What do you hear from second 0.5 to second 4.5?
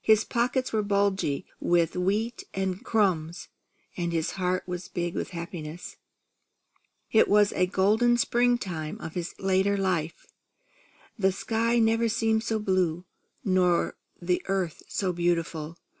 were bulgy with wheat and crumbs, and his